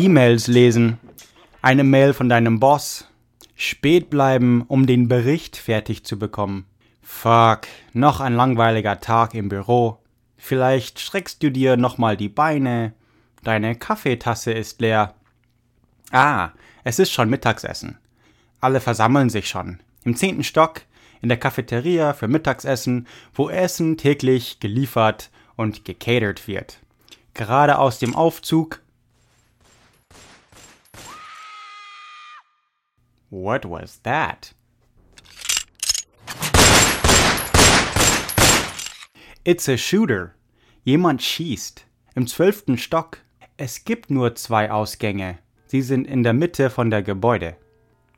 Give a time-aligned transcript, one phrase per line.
[0.00, 0.98] E-Mails lesen,
[1.60, 3.06] eine Mail von deinem Boss,
[3.54, 6.64] spät bleiben, um den Bericht fertig zu bekommen.
[7.02, 9.98] Fuck, noch ein langweiliger Tag im Büro.
[10.38, 12.94] Vielleicht streckst du dir nochmal die Beine.
[13.42, 15.12] Deine Kaffeetasse ist leer.
[16.10, 16.52] Ah,
[16.82, 17.98] es ist schon Mittagsessen.
[18.58, 19.80] Alle versammeln sich schon.
[20.04, 20.80] Im zehnten Stock,
[21.20, 26.78] in der Cafeteria für Mittagsessen, wo Essen täglich geliefert und gecatert wird.
[27.34, 28.80] Gerade aus dem Aufzug
[33.30, 34.54] What was that?
[39.44, 40.34] It's a shooter.
[40.82, 41.86] Jemand schießt.
[42.16, 43.18] Im zwölften Stock.
[43.56, 45.38] Es gibt nur zwei Ausgänge.
[45.66, 47.56] Sie sind in der Mitte von der Gebäude.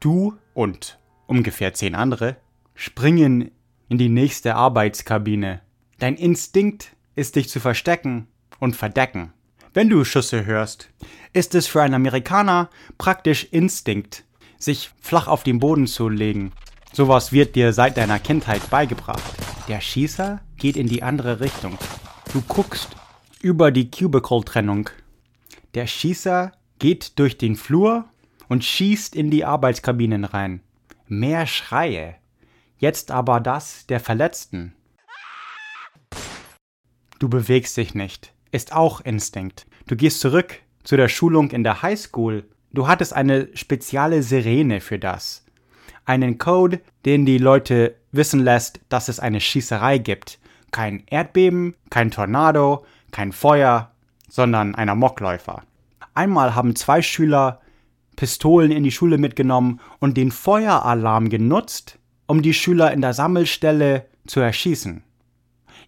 [0.00, 2.36] Du und ungefähr zehn andere
[2.74, 3.50] springen
[3.90, 5.60] in die nächste Arbeitskabine.
[5.98, 8.28] Dein Instinkt ist dich zu verstecken
[8.60, 9.34] und verdecken.
[9.74, 10.88] Wenn du Schüsse hörst,
[11.34, 14.24] ist es für einen Amerikaner praktisch Instinkt,
[14.62, 16.52] sich flach auf den Boden zu legen.
[16.92, 19.22] Sowas wird dir seit deiner Kindheit beigebracht.
[19.68, 21.78] Der Schießer geht in die andere Richtung.
[22.32, 22.90] Du guckst
[23.40, 24.90] über die Cubicle-Trennung.
[25.74, 28.04] Der Schießer geht durch den Flur
[28.48, 30.60] und schießt in die Arbeitskabinen rein.
[31.08, 32.16] Mehr Schreie.
[32.78, 34.74] Jetzt aber das der Verletzten.
[37.18, 38.32] Du bewegst dich nicht.
[38.50, 39.66] Ist auch Instinkt.
[39.86, 44.98] Du gehst zurück zu der Schulung in der Highschool Du hattest eine spezielle Sirene für
[44.98, 45.44] das.
[46.06, 50.38] Einen Code, den die Leute wissen lässt, dass es eine Schießerei gibt.
[50.70, 53.90] Kein Erdbeben, kein Tornado, kein Feuer,
[54.28, 55.62] sondern ein Amokläufer.
[56.14, 57.60] Einmal haben zwei Schüler
[58.16, 64.06] Pistolen in die Schule mitgenommen und den Feueralarm genutzt, um die Schüler in der Sammelstelle
[64.26, 65.02] zu erschießen.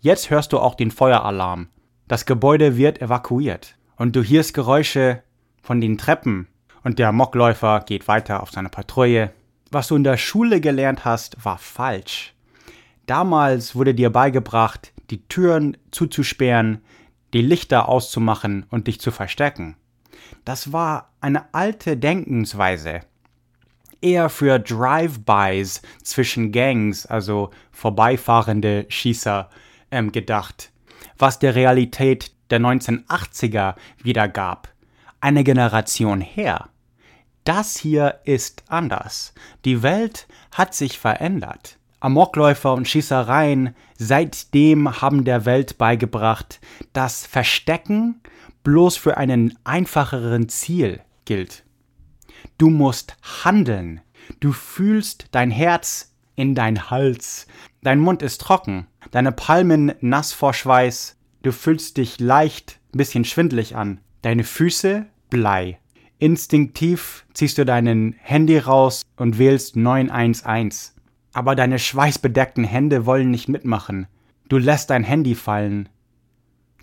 [0.00, 1.68] Jetzt hörst du auch den Feueralarm.
[2.08, 5.22] Das Gebäude wird evakuiert und du hörst Geräusche
[5.62, 6.48] von den Treppen
[6.84, 9.32] und der Mockläufer geht weiter auf seine Patrouille.
[9.70, 12.34] Was du in der Schule gelernt hast, war falsch.
[13.06, 16.82] Damals wurde dir beigebracht, die Türen zuzusperren,
[17.32, 19.76] die Lichter auszumachen und dich zu verstecken.
[20.44, 23.00] Das war eine alte Denkensweise.
[24.00, 29.48] Eher für Drive-bys zwischen Gangs, also vorbeifahrende Schießer,
[29.90, 30.72] ähm, gedacht,
[31.18, 34.68] was der Realität der 1980er wiedergab.
[35.20, 36.68] Eine Generation her.
[37.44, 39.34] Das hier ist anders.
[39.64, 41.78] Die Welt hat sich verändert.
[42.00, 46.60] Amokläufer und Schießereien seitdem haben der Welt beigebracht,
[46.92, 48.20] dass Verstecken
[48.64, 51.64] bloß für einen einfacheren Ziel gilt.
[52.58, 54.00] Du musst handeln.
[54.40, 57.46] Du fühlst dein Herz in dein Hals.
[57.82, 58.86] Dein Mund ist trocken.
[59.10, 61.16] Deine Palmen nass vor Schweiß.
[61.42, 64.00] Du fühlst dich leicht, bisschen schwindlig an.
[64.22, 65.78] Deine Füße Blei.
[66.22, 70.92] Instinktiv ziehst du dein Handy raus und wählst 911.
[71.32, 74.06] Aber deine schweißbedeckten Hände wollen nicht mitmachen.
[74.48, 75.88] Du lässt dein Handy fallen.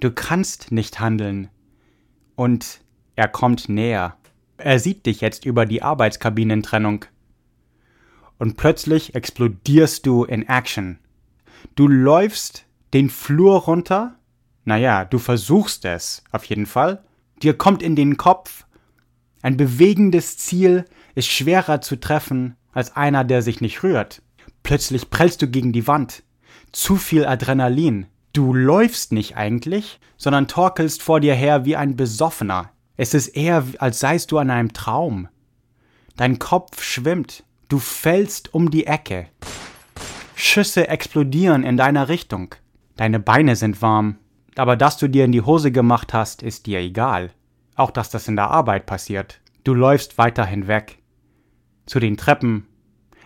[0.02, 1.48] Du kannst nicht handeln.
[2.36, 2.82] Und
[3.16, 4.18] er kommt näher.
[4.58, 7.06] Er sieht dich jetzt über die Arbeitskabinentrennung.
[8.40, 11.00] Und plötzlich explodierst du in Action.
[11.76, 14.16] Du läufst den Flur runter.
[14.66, 17.06] Naja, du versuchst es, auf jeden Fall.
[17.42, 18.66] Dir kommt in den Kopf,
[19.42, 24.22] ein bewegendes Ziel ist schwerer zu treffen als einer, der sich nicht rührt.
[24.64, 26.24] Plötzlich prellst du gegen die Wand.
[26.72, 28.08] Zu viel Adrenalin.
[28.34, 32.72] Du läufst nicht eigentlich, sondern torkelst vor dir her wie ein Besoffener.
[32.98, 35.30] Es ist eher, als seist du an einem Traum.
[36.18, 37.44] Dein Kopf schwimmt.
[37.70, 39.28] Du fällst um die Ecke.
[40.36, 42.56] Schüsse explodieren in deiner Richtung.
[42.98, 44.18] Deine Beine sind warm.
[44.56, 47.32] Aber dass du dir in die Hose gemacht hast, ist dir egal.
[47.80, 49.40] Auch dass das in der Arbeit passiert.
[49.64, 51.02] Du läufst weiter hinweg.
[51.86, 52.68] Zu den Treppen.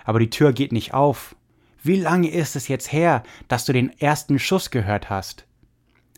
[0.06, 1.36] Aber die Tür geht nicht auf.
[1.82, 5.48] Wie lange ist es jetzt her, dass du den ersten Schuss gehört hast?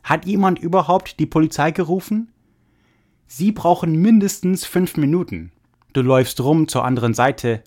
[0.03, 2.29] Hat jemand überhaupt die Polizei gerufen?
[3.25, 5.53] Sie brauchen mindestens fünf Minuten.
[5.93, 7.63] Du läufst rum zur anderen Seite.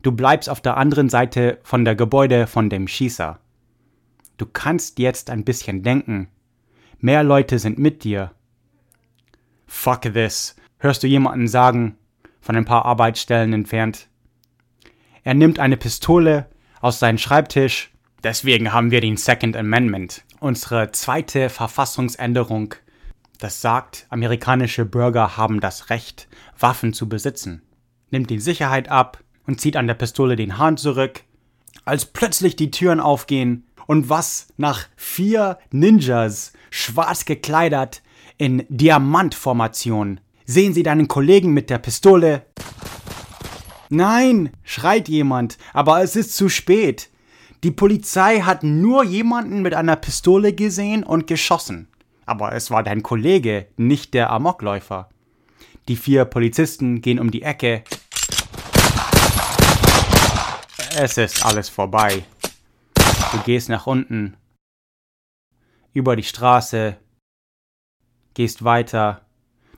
[0.00, 3.38] Du bleibst auf der anderen Seite von der Gebäude von dem Schießer.
[4.38, 6.28] Du kannst jetzt ein bisschen denken.
[7.00, 8.32] Mehr Leute sind mit dir.
[9.66, 11.96] Fuck this, hörst du jemanden sagen,
[12.40, 14.08] von ein paar Arbeitsstellen entfernt.
[15.24, 16.46] Er nimmt eine Pistole
[16.80, 17.92] aus seinem Schreibtisch.
[18.22, 22.74] Deswegen haben wir den Second Amendment, unsere zweite Verfassungsänderung.
[23.38, 26.28] Das sagt, amerikanische Bürger haben das Recht,
[26.58, 27.62] Waffen zu besitzen.
[28.10, 31.24] Nimmt die Sicherheit ab und zieht an der Pistole den Hahn zurück,
[31.84, 38.02] als plötzlich die Türen aufgehen und was nach vier Ninjas, schwarz gekleidert,
[38.38, 40.20] in Diamantformation.
[40.44, 42.46] Sehen Sie deinen Kollegen mit der Pistole?
[43.88, 47.10] Nein, schreit jemand, aber es ist zu spät.
[47.64, 51.88] Die Polizei hat nur jemanden mit einer Pistole gesehen und geschossen.
[52.26, 55.08] Aber es war dein Kollege, nicht der Amokläufer.
[55.88, 57.84] Die vier Polizisten gehen um die Ecke.
[60.96, 62.24] Es ist alles vorbei.
[63.32, 64.36] Du gehst nach unten,
[65.92, 66.96] über die Straße,
[68.36, 69.22] gehst weiter.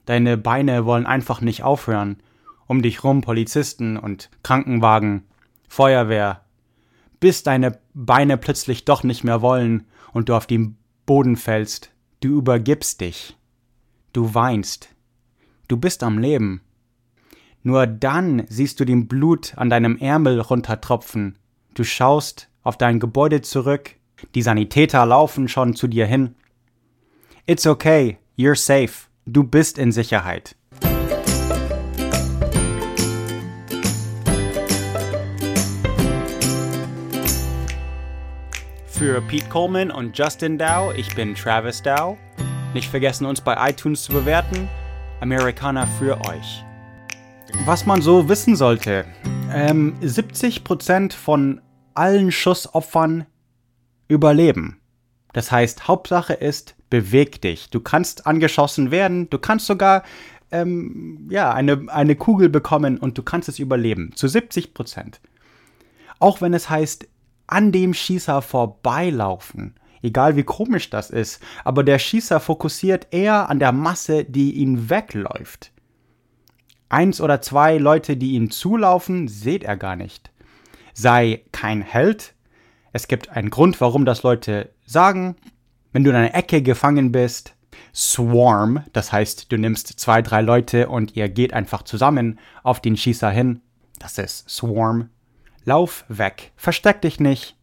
[0.04, 2.18] Deine Beine wollen einfach nicht aufhören.
[2.66, 5.22] Um dich rum Polizisten und Krankenwagen,
[5.68, 6.44] Feuerwehr,
[7.20, 10.76] bis deine Beine plötzlich doch nicht mehr wollen und du auf den
[11.06, 11.92] Boden fällst.
[12.20, 13.36] Du übergibst dich.
[14.12, 14.88] Du weinst.
[15.68, 16.60] Du bist am Leben.
[17.62, 21.38] Nur dann siehst du den Blut an deinem Ärmel runtertropfen.
[21.74, 23.94] Du schaust auf dein Gebäude zurück.
[24.34, 26.34] Die Sanitäter laufen schon zu dir hin.
[27.46, 29.08] It's okay, you're safe.
[29.26, 30.54] Du bist in Sicherheit.
[38.86, 42.16] Für Pete Coleman und Justin Dow, ich bin Travis Dow.
[42.74, 44.68] Nicht vergessen, uns bei iTunes zu bewerten.
[45.20, 46.64] Amerikaner für euch.
[47.64, 49.04] Was man so wissen sollte.
[49.52, 51.60] Ähm, 70% von
[51.94, 53.26] allen Schussopfern
[54.06, 54.80] überleben.
[55.32, 57.70] Das heißt, Hauptsache ist, beweg dich.
[57.70, 60.02] Du kannst angeschossen werden, du kannst sogar
[60.50, 64.12] ähm, ja, eine, eine Kugel bekommen und du kannst es überleben.
[64.14, 65.14] Zu 70%
[66.18, 67.06] Auch wenn es heißt,
[67.46, 69.74] an dem Schießer vorbeilaufen.
[70.02, 74.90] Egal wie komisch das ist, aber der Schießer fokussiert eher an der Masse, die ihn
[74.90, 75.72] wegläuft.
[76.88, 80.30] Eins oder zwei Leute, die ihm zulaufen, seht er gar nicht.
[80.94, 82.34] Sei kein Held.
[82.92, 85.36] Es gibt einen Grund, warum das Leute sagen.
[85.92, 87.54] Wenn du in einer Ecke gefangen bist,
[87.94, 92.96] Swarm, das heißt, du nimmst zwei, drei Leute und ihr geht einfach zusammen auf den
[92.96, 93.60] Schießer hin.
[93.98, 95.10] Das ist Swarm.
[95.64, 96.52] Lauf weg.
[96.56, 97.56] Versteck dich nicht.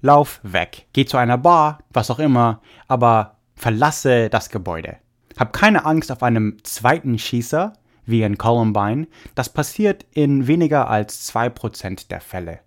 [0.00, 0.86] Lauf weg.
[0.92, 4.96] Geh zu einer Bar, was auch immer, aber verlasse das Gebäude.
[5.38, 7.72] Hab keine Angst auf einem zweiten Schießer,
[8.04, 9.06] wie in Columbine.
[9.34, 12.60] Das passiert in weniger als 2% der Fälle.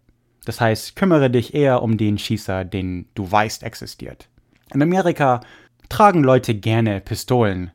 [0.50, 4.30] Das heißt, kümmere dich eher um den Schießer, den du weißt existiert.
[4.74, 5.42] In Amerika
[5.90, 7.70] tragen Leute gerne Pistolen.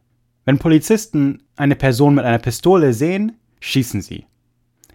[0.45, 4.27] Wenn Polizisten eine Person mit einer Pistole sehen, schießen sie.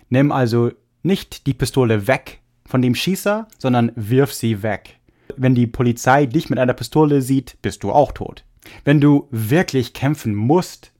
[0.09, 0.73] Nimm also
[1.03, 4.99] nicht die Pistole weg von dem Schießer, sondern wirf sie weg.
[5.37, 8.43] Wenn die Polizei dich mit einer Pistole sieht, bist du auch tot.
[8.83, 10.91] Wenn du wirklich kämpfen musst,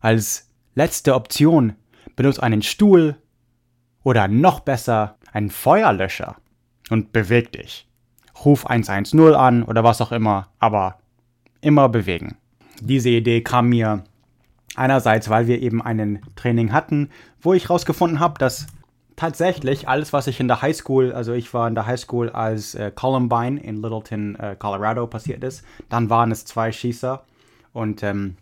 [0.00, 1.74] als letzte Option,
[2.16, 3.16] benutze einen Stuhl
[4.02, 6.36] oder noch besser einen Feuerlöscher
[6.90, 7.88] und beweg dich.
[8.44, 10.98] Ruf 110 an oder was auch immer, aber
[11.60, 12.36] immer bewegen.
[12.80, 14.04] Diese Idee kam mir
[14.74, 17.10] einerseits, weil wir eben einen Training hatten,
[17.40, 18.66] wo ich herausgefunden habe, dass
[19.16, 22.90] tatsächlich alles, was ich in der Highschool, also ich war in der Highschool, als äh,
[22.92, 27.22] Columbine in Littleton, äh, Colorado passiert ist, dann waren es zwei Schießer
[27.72, 28.36] und ähm,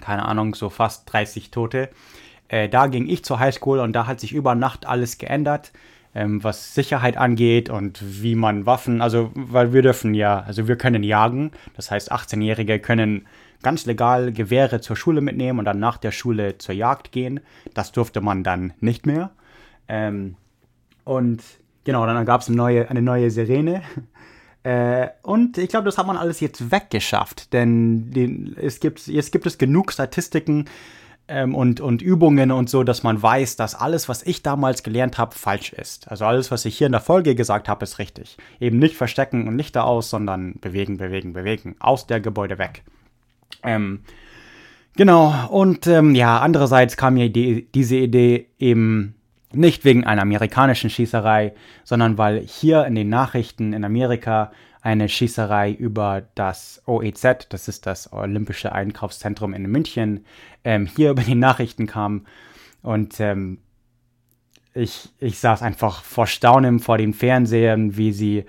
[0.00, 1.90] keine Ahnung, so fast 30 Tote.
[2.48, 5.72] Äh, da ging ich zur Highschool und da hat sich über Nacht alles geändert,
[6.16, 10.76] ähm, was Sicherheit angeht und wie man Waffen, also weil wir dürfen ja, also wir
[10.76, 13.26] können jagen, das heißt 18-Jährige können
[13.62, 17.40] ganz legal Gewehre zur Schule mitnehmen und dann nach der Schule zur Jagd gehen.
[17.74, 19.30] Das durfte man dann nicht mehr.
[19.88, 20.36] Ähm,
[21.04, 21.42] und
[21.84, 23.82] genau, dann gab es eine neue, eine neue Sirene.
[24.62, 29.30] Äh, und ich glaube, das hat man alles jetzt weggeschafft, denn den, es gibt, jetzt
[29.30, 30.64] gibt es genug Statistiken
[31.28, 35.18] ähm, und, und Übungen und so, dass man weiß, dass alles, was ich damals gelernt
[35.18, 36.08] habe, falsch ist.
[36.10, 38.36] Also alles, was ich hier in der Folge gesagt habe, ist richtig.
[38.60, 41.74] Eben nicht verstecken und Lichter aus, sondern bewegen, bewegen, bewegen.
[41.80, 42.84] Aus der Gebäude weg.
[43.62, 44.00] Ähm,
[44.94, 49.14] genau, und ähm, ja, andererseits kam mir die, diese Idee eben
[49.52, 51.54] Nicht wegen einer amerikanischen Schießerei,
[51.84, 54.50] sondern weil hier in den Nachrichten in Amerika
[54.86, 60.24] eine Schießerei über das OEZ, das ist das Olympische Einkaufszentrum in München,
[60.62, 62.24] ähm, hier über die Nachrichten kam.
[62.82, 63.58] Und ähm,
[64.74, 68.44] ich, ich saß einfach vor Staunen vor den Fernsehern, wie sie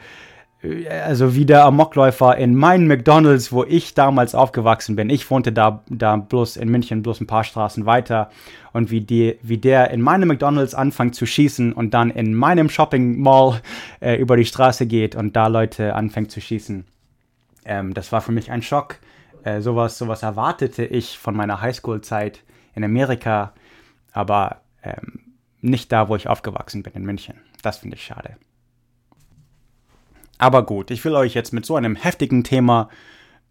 [0.89, 5.09] also wie der Amokläufer in meinen McDonalds, wo ich damals aufgewachsen bin.
[5.09, 8.31] Ich wohnte da, da bloß in München, bloß ein paar Straßen weiter.
[8.73, 12.69] Und wie, die, wie der in meinem McDonalds anfängt zu schießen und dann in meinem
[12.69, 13.61] Shopping Mall
[13.99, 16.85] äh, über die Straße geht und da Leute anfängt zu schießen.
[17.65, 18.97] Ähm, das war für mich ein Schock.
[19.43, 22.41] Äh, sowas, sowas erwartete ich von meiner Highschool-Zeit
[22.75, 23.53] in Amerika,
[24.11, 27.35] aber ähm, nicht da, wo ich aufgewachsen bin, in München.
[27.61, 28.37] Das finde ich schade.
[30.37, 32.89] Aber gut, ich will euch jetzt mit so einem heftigen Thema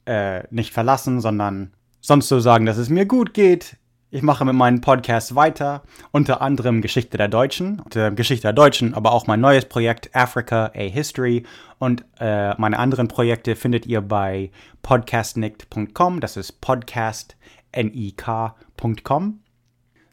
[0.05, 3.77] äh, nicht verlassen, sondern sonst so sagen, dass es mir gut geht.
[4.11, 8.95] Ich mache mit meinem Podcast weiter, unter anderem Geschichte der Deutschen, äh, Geschichte der Deutschen,
[8.95, 11.43] aber auch mein neues Projekt Africa A History
[11.79, 14.53] und äh, meine anderen Projekte findet ihr bei
[14.83, 19.41] podcastnicked.com, das ist podcastnik.com.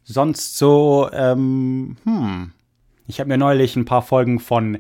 [0.06, 2.52] Sonst so, ähm, hm,
[3.08, 4.80] ich habe mir neulich ein paar Folgen von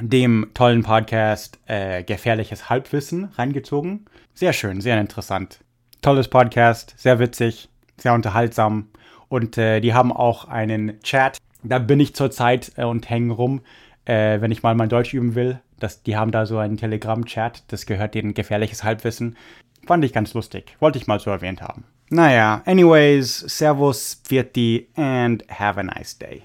[0.00, 4.06] dem tollen Podcast äh, Gefährliches Halbwissen reingezogen.
[4.34, 5.60] Sehr schön, sehr interessant.
[6.02, 8.88] Tolles Podcast, sehr witzig, sehr unterhaltsam.
[9.28, 11.38] Und äh, die haben auch einen Chat.
[11.62, 13.62] Da bin ich zurzeit äh, und hängen rum,
[14.04, 15.60] äh, wenn ich mal mein Deutsch üben will.
[15.78, 19.36] Das, die haben da so einen Telegram-Chat, das gehört denen Gefährliches Halbwissen.
[19.86, 20.76] Fand ich ganz lustig.
[20.80, 21.84] Wollte ich mal so erwähnt haben.
[22.08, 26.44] Naja, anyways, Servus, Vierti and have a nice day.